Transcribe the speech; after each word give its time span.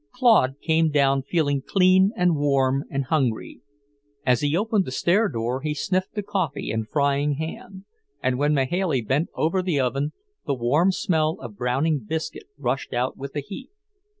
Claude 0.11 0.55
came 0.63 0.89
down 0.89 1.21
feeling 1.21 1.61
clean 1.61 2.11
and 2.15 2.35
warm 2.35 2.85
and 2.89 3.05
hungry. 3.05 3.61
As 4.25 4.41
he 4.41 4.57
opened 4.57 4.85
the 4.85 4.89
stair 4.91 5.29
door 5.29 5.61
he 5.61 5.75
sniffed 5.75 6.15
the 6.15 6.23
coffee 6.23 6.71
and 6.71 6.89
frying 6.89 7.33
ham, 7.33 7.85
and 8.19 8.39
when 8.39 8.55
Mahailey 8.55 9.03
bent 9.03 9.29
over 9.35 9.61
the 9.61 9.79
oven 9.79 10.13
the 10.47 10.55
warm 10.55 10.91
smell 10.91 11.37
of 11.39 11.55
browning 11.55 11.99
biscuit 12.03 12.47
rushed 12.57 12.93
out 12.93 13.15
with 13.15 13.33
the 13.33 13.41
heat. 13.41 13.69